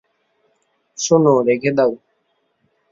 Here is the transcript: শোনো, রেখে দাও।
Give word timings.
শোনো, 0.97 1.33
রেখে 1.47 1.71
দাও। 1.77 1.91